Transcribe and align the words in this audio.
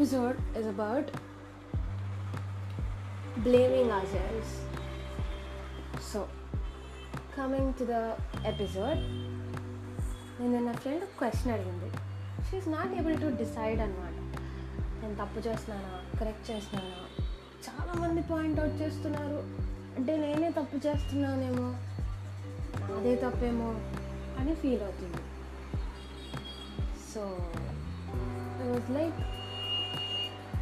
episode 0.00 0.34
is 0.34 0.66
about 0.66 1.04
blaming 3.38 3.88
ourselves. 3.90 4.50
So, 6.12 6.20
coming 7.38 7.66
to 7.66 7.84
the 7.84 8.12
episode, 8.52 9.00
నేను 10.40 10.66
నా 10.66 10.72
friend 10.72 11.04
question 11.04 11.52
అడిగింది. 11.52 11.96
She is 12.50 12.68
not 12.68 12.92
able 12.92 13.20
to 13.20 13.36
decide 13.36 13.80
అనమాట 13.80 14.40
నేను 15.02 15.14
తప్పు 15.14 15.48
చేస్తున్నానా? 15.48 16.18
కరెక్ట్ 16.18 16.50
చేస్తున్నానా? 16.50 17.24
చాలామంది 17.68 18.22
పాయింట్అవుట్ 18.22 18.82
చేస్తున్నారు. 18.82 19.44
అంటే 19.96 20.16
నేనే 20.16 20.50
తప్పు 20.50 20.86
చేస్తున్నానేమో 20.86 21.76
అదే 22.96 23.16
తప్పేమో 23.16 23.74
అని 24.38 24.54
ఫీల్ 24.54 24.82
అవుతుంది. 24.82 25.22
సో 27.14 27.38
వాజ్ 28.70 28.90
లైక్ 28.90 29.39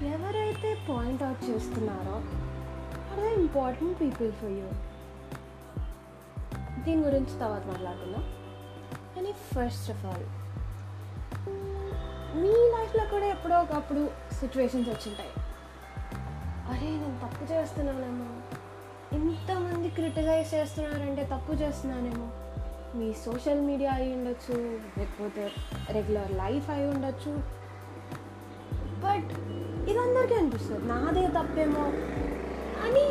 ఎవరైతే 0.07 0.79
పాయింట్అవుట్ 0.89 1.51
చేస్తున్నారో 1.51 2.23
అదే 3.13 3.35
ఇంపార్టెంట్ 3.35 4.01
పీపుల్ 4.01 4.33
ఫర్ 4.33 4.51
యూ. 4.51 4.71
దీని 6.83 7.03
గురించి 7.03 7.41
తర్వాత 7.41 7.67
మాట్లాడుకుందాం. 7.67 8.23
కానీ 9.17 9.33
ఫస్ట్ 9.33 9.91
ఆఫ్ 9.91 10.07
ఆల్ 10.07 10.27
మీ 12.37 12.49
లైఫ్లో 12.49 13.05
కూడా 13.05 13.27
ఎప్పుడో 13.27 13.61
ఒకప్పుడు 13.61 14.11
సిచ్యువేషన్స్ 14.35 14.89
వచ్చింటాయి. 14.89 15.31
అరే 16.69 16.91
నేను 16.91 17.19
తప్పు 17.19 17.53
చేస్తున్నానేమో. 17.53 18.41
ఇంతమంది 19.17 19.91
క్రిటిసైజ్ 19.91 20.55
చేస్తున్నారంటే 20.55 21.25
తప్పు 21.25 21.53
చేస్తున్నానేమో. 21.53 22.31
మీ 22.99 23.13
సోషల్ 23.13 23.61
మీడియా 23.61 23.93
అయి 23.93 24.17
ఉండొచ్చు 24.17 24.81
లేకపోతే 24.99 25.53
రెగ్యులర్ 25.91 26.33
లైఫ్ 26.33 26.71
అయి 26.71 26.89
ఉండొచ్చు. 26.89 27.59
బట్ 29.05 29.59
ఇదందరికీ 29.91 30.35
అనిపిస్తుంది. 30.35 30.89
నాదే 30.89 31.27
తప్పేమో 31.27 31.85
అని 32.85 33.05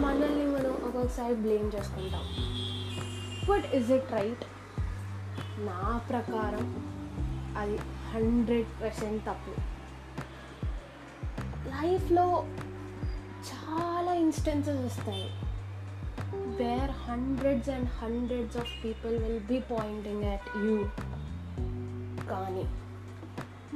మనల్ని 0.00 0.46
మనం 0.46 0.70
ఒక్కొక్కసారి 0.70 1.34
బ్లేమ్ 1.34 1.70
చేసుకుంటాం. 1.74 2.24
బట్ 3.50 3.74
ఇస్ 3.74 3.90
ఇట్ 3.90 4.12
రైట్ 4.12 4.44
నా 5.58 6.00
ప్రకారం 6.10 6.66
అది 7.58 7.76
హండ్రెడ్ 8.12 8.82
పర్సెంట్ 8.82 9.22
తప్పు. 9.26 9.54
లైఫ్లో 11.68 12.44
చాలా 13.50 14.12
ఇన్స్టెన్సెస్ 14.14 14.84
వస్తాయి. 14.84 15.30
Where 16.58 16.90
hundreds 16.90 17.68
and 17.68 17.88
hundreds 17.88 18.56
of 18.56 18.72
people 18.84 19.18
will 19.18 19.40
be 19.40 19.58
pointing 19.60 20.24
at 20.24 20.48
you 20.56 20.76
కానీ 22.30 22.64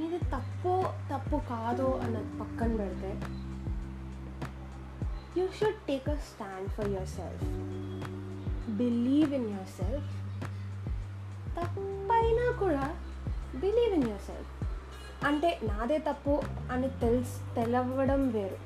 ఇది 0.05 0.19
తప్పు 0.33 0.73
తప్పు 1.11 1.37
కాదు 1.51 1.89
అన్నది 2.05 2.31
పక్కన 2.41 2.71
పెడితే 2.77 3.11
you 5.39 5.45
should 5.59 5.81
take 5.89 6.09
a 6.09 6.17
stand 6.29 6.69
for 6.69 6.89
yourself 7.11 7.45
believe 8.79 9.33
in 9.35 9.49
yourself 9.79 10.13
తప్పైనా 11.57 12.47
కూడా 12.59 12.87
బిలీవ్ 13.55 13.95
ఇన్ 13.95 14.07
యువర్ 14.09 14.25
సెల్ఫ్ 14.27 14.53
అంటే 15.27 15.49
నాదే 15.63 15.99
తప్పు 15.99 16.35
అని 16.73 16.89
తెలుసు 17.01 17.39
తెలవడం 17.55 18.23
వేరు 18.29 18.59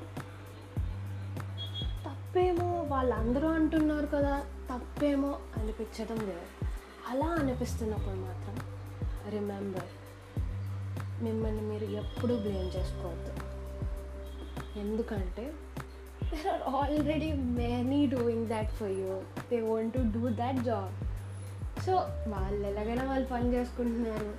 తప్పేమో 2.05 2.69
వాళ్ళందరూ 2.89 3.47
అంటున్నారు 3.49 4.07
కదా 4.07 4.35
తప్పేమో 4.69 5.31
అనిపించడం 5.57 6.19
వేరు 6.25 6.47
అలా 7.09 7.29
అనిపిస్తున్నప్పుడు 7.39 8.19
మాత్రం 8.19 8.55
రిమెంబర్ 9.29 9.91
మిమ్మల్ని 11.27 11.63
మీరు 11.71 11.87
ఎప్పుడూ 12.01 12.35
బ్లేమ్ 12.45 12.69
చేసుకోవద్దు. 12.75 13.31
ఎందుకంటే 14.79 15.45
there 16.29 16.47
are 16.51 16.63
already 16.75 17.29
many 17.61 18.01
doing 18.13 18.47
that 18.53 18.71
for 18.79 18.93
you 19.01 19.13
they 19.51 19.59
want 19.71 19.93
to 19.97 20.03
do 20.17 20.23
that 20.41 20.61
job 20.69 20.93
so 21.85 21.93
వాళ్ళు 22.33 22.63
ఎలాగైనా 22.71 23.05
వాళ్ళు 23.11 23.27
పని 23.33 23.47
చేసుకుంటున్నారు. 23.53 24.31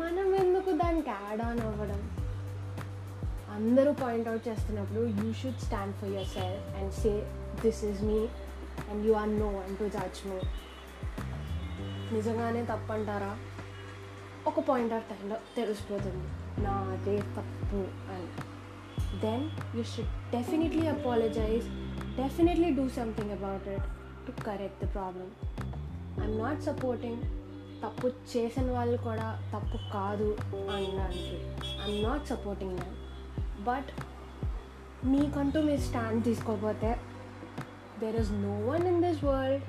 మనం 0.00 0.28
ఎందుకు 0.34 0.70
దానికి 0.82 1.10
యాడ్ 1.10 1.42
ఆన్ 1.42 1.60
అవ్వడం? 1.68 2.02
అందరూ 3.56 3.90
పాయింట్అవుట్ 4.02 4.44
చేస్తున్నప్పుడు 4.48 5.02
you 5.20 5.28
should 5.40 5.60
stand 5.66 5.94
for 5.98 6.10
yourself 6.36 6.68
and 6.78 6.92
say 7.02 7.12
this 7.64 7.82
is 7.90 8.00
me 8.10 8.20
and 8.90 9.02
you 9.06 9.12
are 9.22 9.32
no 9.38 9.50
and 9.64 9.76
to 9.78 9.88
judge 9.96 10.20
me 10.30 10.38
నిజంగానే 12.16 12.62
తప్పంటారా? 12.64 13.32
ఒక 14.46 14.60
పాయింట్ 14.60 14.92
ఆఫ్ 14.92 15.06
టైంలో 15.10 15.36
తెలిసిపోతుంది. 15.56 16.24
నాదే 16.62 17.16
తప్పు 17.36 17.80
అని. 18.14 18.28
Then 19.20 19.44
you 19.76 19.82
should 19.82 20.12
definitely 20.32 20.86
apologize 20.86 21.66
definitely 22.16 22.70
do 22.70 22.88
something 22.88 23.30
about 23.30 23.68
it 23.68 23.86
to 24.26 24.32
correct 24.42 24.84
the 24.84 24.92
problem 24.92 25.30
I'm 26.22 26.38
not 26.38 26.62
supporting 26.62 27.22
తప్పు 27.84 28.08
చేసిన 28.32 28.70
వాళ్ళు 28.70 28.98
కూడా 28.98 29.26
తప్పు 29.54 29.78
కాదు 29.92 30.28
అనడానికి 30.74 31.36
I'm 31.86 32.02
not 32.04 32.26
supporting 32.26 32.76
them 32.78 32.96
but 33.64 33.90
మీకంటూ 35.06 35.62
మీరు 35.62 35.80
స్టాండ్ 35.80 36.24
తీసుకోకపోతే 36.24 36.90
there 38.00 38.16
is 38.16 38.32
no 38.46 38.54
one 38.70 38.86
in 38.86 39.02
this 39.02 39.24
world 39.24 39.64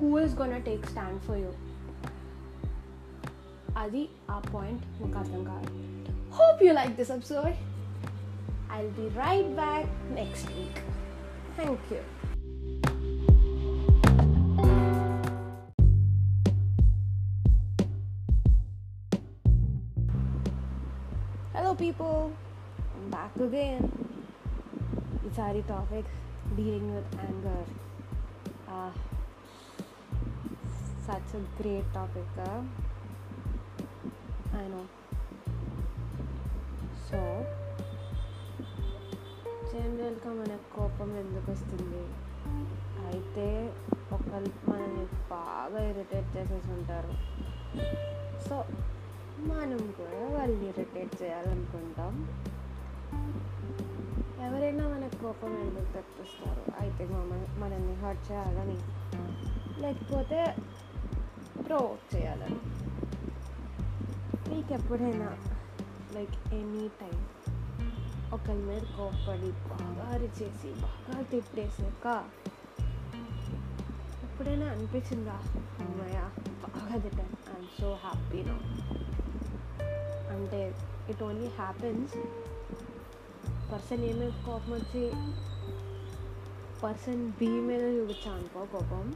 who 0.00 0.10
is 0.18 0.34
gonna 0.34 0.62
take 0.62 0.86
stand 0.86 1.20
for 1.20 1.38
you 1.38 1.50
అది 3.80 4.02
ఆ 4.30 4.38
పాయింట్ 4.52 4.84
మీకు 5.00 5.16
అర్థం 5.18 5.42
కాదు 5.44 5.70
hope 6.38 6.62
you 6.64 6.72
like 6.72 6.94
this 6.96 7.12
episode 7.16 7.54
I 8.72 8.80
will 8.82 8.96
be 9.00 9.08
right 9.20 9.52
back 9.60 9.90
next 10.12 10.50
week 10.52 10.80
thank 11.56 11.86
you 11.92 12.00
Hello, 21.52 21.74
people. 21.76 22.18
I'm 22.94 23.06
back 23.12 23.34
again. 23.40 23.82
ఈసారి 25.28 25.60
topic 25.66 26.08
dealing 26.56 26.92
with 26.94 27.12
anger 27.18 27.66
such 31.06 31.32
a 31.34 31.42
great 31.58 31.90
topic 31.94 32.32
ఆయన 34.60 34.86
so 37.10 37.20
జనరల్గా 39.72 40.32
మనకు 40.32 40.76
కోపం 40.76 41.16
ఎందుకు 41.16 41.52
వస్తుంది? 41.52 42.02
అయితే 43.06 43.72
ఒకళ్ళు 44.12 44.70
మనల్ని 44.70 45.04
బాగా 45.30 45.82
ఇరిటేట్ 45.82 46.36
చేసేసి 46.36 46.72
ఉంటారు. 46.72 47.12
సో 48.48 48.64
మనం 49.38 49.94
కూడా 49.98 50.38
వాళ్ళు 50.38 50.64
ఇరిటేట్ 50.64 51.22
చేయాలనుకుంటాం. 51.22 52.12
ఎవరైనా 54.42 54.88
మనకు 54.88 55.22
కోపం 55.22 55.60
ఎందుకు 55.60 55.92
తెప్పిస్తారు? 55.92 56.62
అయితే 56.80 57.04
మన 57.04 57.46
మనల్ని 57.58 57.94
హర్ట్ 57.94 58.32
చేయాలని. 58.32 58.78
లేకపోతే 59.82 60.56
ప్రో 61.66 61.96
చేయాలని. 62.14 62.60
మీకు 64.50 64.72
ఎప్పుడైనా 64.74 65.28
లైక్ 66.14 66.54
ఎనీ 66.54 66.88
టైం 67.00 67.18
ఒకరి 68.32 68.62
మీద 68.62 68.82
కోపడి 68.96 69.50
బాగా 69.50 70.04
అరిచేసి 70.14 70.70
బాగా 70.80 71.22
తిట్టేసాక 71.22 72.06
ఎప్పుడైనా 74.24 74.66
అనిపించిందా? 74.66 75.36
అమ్మాయ 75.80 76.18
బాగా 76.64 76.98
తిట్టాను. 76.98 77.36
ఐఎమ్ 77.50 77.68
సో 77.80 77.98
హ్యాపీ 78.04 78.42
నా 78.42 78.56
అంటే 80.34 80.60
it 81.08 81.22
only 81.22 81.46
happens 81.46 82.14
person 83.72 84.04
A 84.04 84.12
మీద 84.12 84.30
కోపం 84.46 84.72
వచ్చి 84.72 85.04
పర్సన్ 86.82 87.32
బి 87.32 87.48
మీద 87.48 87.82
చూపించా 87.98 88.30
అనుకో 88.32 88.60
కోపం 88.72 89.14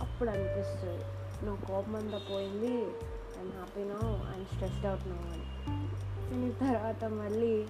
అప్పుడు 0.00 0.30
అనిపిస్తుంది. 0.30 1.04
నువ్వు 1.44 1.60
కోపం 1.66 1.96
అంతా 1.96 2.18
పోయింది 2.30 2.74
I'm 3.38 3.52
happy 3.52 3.84
no 3.84 4.32
I'm 4.32 4.46
stressed 4.46 4.86
out 4.86 5.08
no 5.08 5.14
అని 5.14 5.46
కానీ 6.30 6.50
తర్వాత 6.52 7.04
మళ్ళీ 7.04 7.66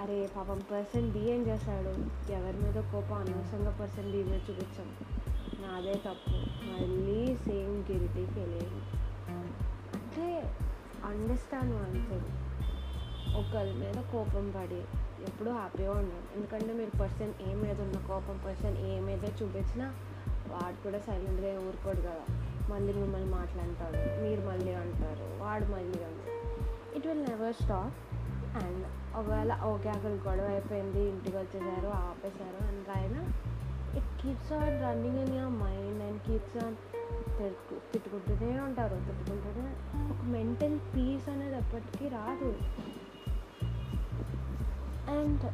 అరే 0.00 0.30
పాపం 0.36 0.62
పర్సన్ 0.72 1.10
బి 1.10 1.18
ఏం 1.18 1.46
చేశాడు. 1.46 1.92
ఎవరి 2.32 2.56
మీద 2.56 2.74
కోపం? 2.74 3.14
అనవసరంగా 3.14 3.76
పర్సన్ 3.80 4.12
బి 4.12 4.24
మీద 4.24 4.40
చూపించాం. 4.50 4.90
నాదే 5.60 5.94
తప్పు. 5.94 6.30
మళ్ళీ 6.70 7.36
సేమ్ 7.36 7.84
గిరిటీకి 7.90 8.40
వెళ్ళేది 8.40 8.80
అంటే 9.94 10.54
అండర్స్టాండ్ 11.04 11.74
వన్ 11.74 11.94
ఒకరి 13.34 13.72
మీద 13.72 13.94
కోపం 14.12 14.52
పడి 14.56 14.80
ఎప్పుడూ 15.24 15.50
హ్యాపీగా 15.52 15.90
ఉండాలి 15.90 16.26
ఎందుకంటే 16.36 16.72
మీరు 16.72 16.98
పర్సన్ 16.98 17.32
ఏ 17.48 17.54
మీద 17.54 17.80
ఉన్న 17.80 17.98
కోపం 17.98 18.40
పర్సన్ 18.46 18.78
ఏ 18.78 19.00
మీద 19.00 19.24
చూపించినా 19.24 19.94
వాడు 20.48 20.82
కూడా 20.82 20.98
సైలెంట్గా 20.98 21.60
ఊరుకోడు 21.60 22.00
కదా. 22.00 22.24
మళ్ళీ 22.70 22.92
మిమ్మల్ని 22.92 23.30
మాట్లాడతాడు 23.30 24.00
మీరు 24.22 24.40
మళ్ళీ 24.40 24.72
అంటారు 24.74 25.26
వాడు 25.42 25.64
మళ్ళీ 25.64 26.00
అంటారు. 26.10 26.36
It 26.96 27.06
will 27.06 27.24
never 27.30 27.54
stop 27.54 27.94
and 28.62 28.84
ఒకవేళ 29.16 29.52
ఓకే 29.72 29.88
అక్కడ 29.88 30.10
గొడవ 30.28 30.46
అయిపోయింది 30.54 31.02
ఇంటికి 31.08 31.36
వచ్చేసారు 31.36 31.88
ఆపేశారు 31.88 32.60
అండ్ 32.68 32.88
అయినా 32.96 33.22
it 33.98 34.10
keeps 34.22 34.52
on 34.52 34.76
running 34.84 35.18
in 35.18 35.34
your 35.36 35.56
mind 35.62 36.02
and 36.02 36.20
keeps 36.20 36.56
on 36.64 36.76
తిట్టుకుంటూనే 37.92 38.60
ఉంటారు 38.60 38.96
తిట్టుకుంటూనే. 39.06 39.72
ఒక 40.12 40.24
మెంటల్ 40.34 40.78
పీస్ 40.94 41.28
అనేది 41.28 41.56
ఎప్పటికీ 41.56 42.08
రాదు. 42.08 42.50
అండ్ 45.16 45.44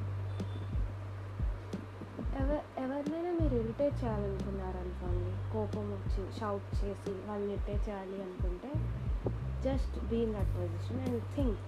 ఎవ 2.43 2.50
ఎవరినైనా 2.78 3.32
మీరు 3.40 3.55
ఇరిటేట్ 3.62 4.05
చేయాలనుకున్నారనుకోండి 4.05 5.34
కోపం 5.55 5.93
వచ్చి 5.93 6.39
షౌట్ 6.39 6.85
చేసి 6.85 7.12
వాళ్ళని 7.27 7.53
ఇరిటేట్ 7.53 7.89
చేయాలి 7.89 8.23
అనుకుంటే 8.23 8.71
just 9.65 10.05
be 10.05 10.17
in 10.17 10.35
that 10.35 10.53
position 10.56 11.01
and 11.01 11.23
think 11.37 11.61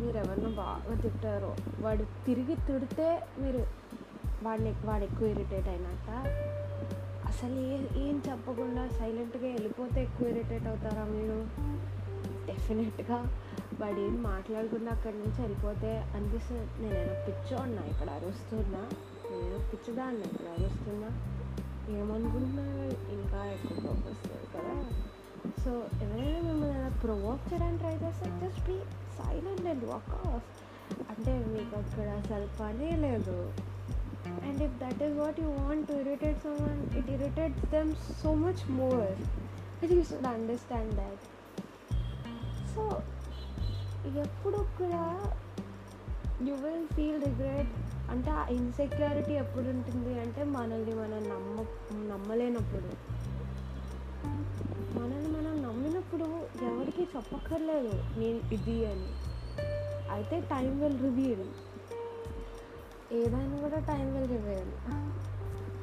మీరు 0.00 0.16
ఎవరినో 0.16 0.50
బాగా 0.50 0.94
తిట్టారో 1.02 1.56
వాడు 1.80 2.04
తిరిగి 2.26 2.54
తిడితే 2.68 3.08
మీరు 3.38 3.60
వాడిని 4.42 4.70
వాడు 4.84 5.04
ఎక్కువ 5.04 5.26
ఇరిటేట్ 5.28 5.68
అయినట్ట 5.68 6.08
అసలు 7.26 7.58
ఏ 7.66 7.76
ఏం 8.08 8.22
చెప్పకుండా 8.28 8.88
సైలెంట్గా 8.88 9.46
వెళ్ళిపోతే 9.46 10.02
ఎక్కువ 10.02 10.28
ఇరిటేట్ 10.28 10.66
అవుతారా 10.66 11.04
మీరు? 11.04 11.38
డెఫినెట్గా 12.46 13.18
వాడు 13.80 14.00
ఏం 14.00 14.22
మాట్లాడకుండా 14.22 14.90
అక్కడి 14.90 15.16
నుంచి 15.18 15.40
వెళ్ళిపోతే 15.40 15.90
అనిపిస్తుంది. 16.16 16.82
నేనేదో 16.82 17.14
పిచ్చోడినా 17.26 17.82
ఇక్కడ 17.84 18.10
అరుస్తున్నా. 18.10 18.82
నేను 19.42 19.58
పిచ్చిదాన్ని 19.70 20.24
ఇక్కడ 20.30 20.48
అరుస్తున్నా. 20.56 21.10
ఏమనుకుంటున్నా 21.98 22.66
ఇంకా 23.16 23.40
ఎక్కువ 23.54 23.76
కోపం 23.84 24.04
వస్తుంది 24.10 24.46
కదా. 24.54 24.74
సో 25.62 25.70
ఎవరైనా 26.04 26.40
మిమ్మల్ని 26.48 26.74
అలా 26.78 26.90
ప్రొవోక్ 27.04 27.42
చేయడానికి 27.50 27.80
ట్రై 27.82 27.94
చేస్తే 28.02 28.28
just 28.42 28.62
be 28.68 28.76
silent 29.18 29.66
and 29.72 29.84
walk 29.84 30.12
off 30.28 30.48
అంటే 31.10 31.32
మీకు 31.54 31.74
అక్కడ 31.80 32.08
అసలు 32.20 32.48
పనే 32.60 32.90
లేదు. 33.06 33.36
And 34.46 34.60
if 34.66 34.76
that 34.82 35.00
is 35.06 35.16
what 35.18 35.38
you 35.40 35.48
want 35.60 35.86
to 35.88 35.94
irritate 36.02 36.38
someone 36.42 36.80
it 36.98 37.10
irritates 37.16 37.64
them 37.74 37.90
so 38.22 38.32
much 38.44 38.62
more 38.70 39.08
it 39.84 39.92
you 39.92 40.02
should 40.10 40.28
understand 40.34 40.92
that 41.00 41.24
so 42.74 42.84
ఎప్పుడు 44.22 44.60
కూడా 44.78 45.02
యూ 46.46 46.54
విల్ 46.62 46.86
ఫీల్ 46.96 47.20
రిగ్రెట్ 47.28 47.72
అంటే 48.12 48.30
ఆ 48.30 48.46
ఇన్సెక్యూరిటీ 48.50 49.32
ఎప్పుడు 49.32 49.68
ఉంటుంది 49.68 50.20
అంటే 50.20 50.44
మనల్ని 50.44 50.94
మనం 50.94 51.22
నమ్మ 51.28 51.64
నమ్మలేనప్పుడు. 52.12 52.90
మనల్ని 54.98 55.28
మనం 55.28 55.62
నమ్మినప్పుడు 55.62 56.24
ఎవరికి 56.62 57.02
చెప్పక్కర్లేదు 57.16 58.18
నేను 58.18 58.54
ఇది 58.54 58.86
అని. 58.86 59.08
అయితే 60.10 60.40
టైం 60.40 60.80
విల్ 60.80 61.00
రివీల్ 61.02 61.48
ఏదైనా 63.12 63.60
కూడా 63.60 63.78
టైం 63.78 64.06
విల్ 64.14 64.30
రివీల్ 64.30 64.72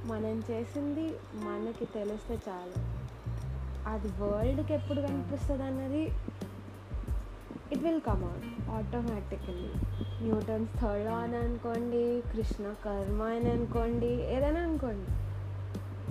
మనం 0.08 0.44
చేసింది 0.52 1.14
మనకి 1.34 1.86
తెలిస్తే 1.86 2.40
చాలు. 2.48 3.00
అది 3.90 4.08
వరల్డ్కి 4.08 4.74
ఎప్పుడు 4.74 5.02
కనిపిస్తుంది 5.02 5.64
అన్నది 5.64 6.12
it 7.72 7.84
will 7.84 8.02
come 8.02 8.24
out 8.24 8.70
automatically 8.70 9.70
Newton's 10.22 10.82
third 10.82 11.06
law 11.06 11.12
అని 11.12 11.38
అనుకోండి 11.38 12.22
కృష్ణ 12.22 12.74
కర్మ 12.86 13.24
అని 13.24 13.52
అనుకోండి 13.52 14.08
ఏదైనా 14.08 14.60
అనుకోండి. 14.60 15.12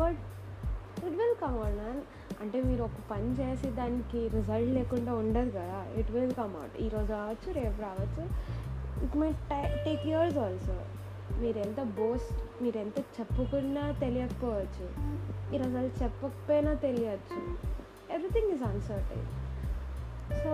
But 0.01 0.19
it 0.99 1.17
will 1.17 1.35
come 1.43 1.55
out 1.55 1.77
man 1.77 2.03
అంటే 2.41 2.63
మీరు 2.63 2.83
ఒక 2.83 2.99
పని 3.11 3.31
చేసి 3.31 3.71
దానికి 3.71 4.29
రిజల్ట్ 4.29 4.71
లేకుండా 4.71 5.15
ఉండదు 5.15 5.51
కదా. 5.51 5.87
ఇట్ 5.97 6.11
విల్ 6.11 6.33
కమ్ 6.33 6.57
అవుట్ 6.57 6.83
ఈరోజు 6.83 7.13
రావచ్చు 7.13 7.53
రేపు 7.53 7.83
రావచ్చు. 7.83 8.29
It 9.05 9.17
may 9.17 9.33
take 9.85 10.07
years 10.07 10.39
also 10.39 10.81
మీరు 11.41 11.59
ఎంత 11.59 11.83
బోస్ట్ 11.83 12.63
మీరు 12.63 12.79
ఎంత 12.79 12.99
చెప్పుకున్నా 12.99 13.93
తెలియకపోవచ్చు. 13.93 14.87
ఈ 15.55 15.59
రిజల్ట్ 15.59 16.03
చెప్పకపోయినా 16.03 16.75
తెలియచ్చు. 16.75 17.41
ఎవ్రీథింగ్ 18.15 18.53
ఈజ్ 18.53 18.63
అన్సర్టైన్ 18.63 19.48
సో 20.43 20.53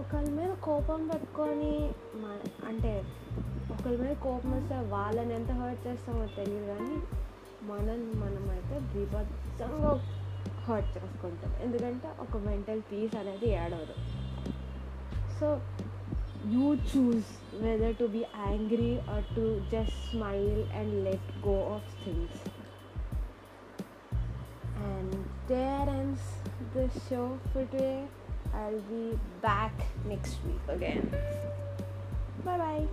ఒకరి 0.00 0.30
మీద 0.38 0.52
కోపం 0.66 1.00
పెట్టుకొని 1.08 1.72
మన 2.22 2.38
అంటే 2.68 2.92
ఒకరి 3.74 3.96
మీద 4.02 4.14
కోపం 4.26 4.50
వస్తే 4.56 4.76
వాళ్ళని 4.94 5.32
ఎంత 5.34 5.50
హర్ట్ 5.60 5.82
చేస్తామో 5.86 6.24
తెలియదు 6.38 6.66
కానీ 6.72 6.96
మనల్ని 7.70 8.14
మనమైతే 8.22 8.76
బీభత్సంగా 8.92 9.92
హర్ట్ 10.66 10.90
చేసుకుంటాం. 10.96 11.52
ఎందుకంటే 11.64 12.08
ఒక 12.24 12.36
మెంటల్ 12.48 12.82
పీస్ 12.90 13.16
అనేది 13.20 13.48
ఏడవదు. 13.62 13.96
So 15.40 15.48
you 16.54 16.68
choose 16.92 17.30
whether 17.64 17.96
to 18.00 18.06
be 18.16 18.22
angry 18.46 18.92
or 19.14 19.26
to 19.36 19.44
just 19.74 19.98
smile 20.12 20.62
and 20.80 20.94
let 21.08 21.30
go 21.48 21.56
of 21.76 21.90
things 22.04 22.40
and 24.90 25.14
there 25.52 25.90
ends 25.98 26.26
the 26.74 26.84
show 27.06 27.26
for 27.52 27.64
today. 27.74 28.00
I'll 28.54 28.80
be 28.80 29.18
back 29.40 29.72
next 30.06 30.36
week 30.44 30.60
again. 30.68 31.14
Bye 32.44 32.58
bye. 32.58 32.88